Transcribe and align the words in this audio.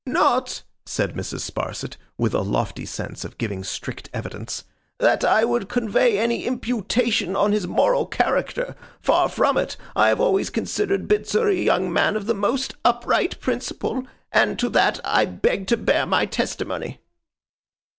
Not,' 0.07 0.63
said 0.83 1.13
Mrs. 1.13 1.41
Sparsit, 1.41 1.95
with 2.17 2.33
a 2.33 2.41
lofty 2.41 2.87
sense 2.87 3.23
of 3.23 3.37
giving 3.37 3.63
strict 3.63 4.09
evidence, 4.15 4.63
'that 4.97 5.23
I 5.23 5.45
would 5.45 5.69
convey 5.69 6.17
any 6.17 6.45
imputation 6.47 7.35
on 7.35 7.51
his 7.51 7.67
moral 7.67 8.07
character. 8.07 8.75
Far 8.99 9.29
from 9.29 9.57
it. 9.59 9.77
I 9.95 10.07
have 10.09 10.19
always 10.19 10.49
considered 10.49 11.07
Bitzer 11.07 11.49
a 11.49 11.53
young 11.53 11.93
man 11.93 12.15
of 12.15 12.25
the 12.25 12.33
most 12.33 12.73
upright 12.83 13.39
principle; 13.39 14.03
and 14.31 14.57
to 14.57 14.69
that 14.69 14.99
I 15.05 15.25
beg 15.25 15.67
to 15.67 15.77
bear 15.77 16.07
my 16.07 16.25
testimony. 16.25 16.97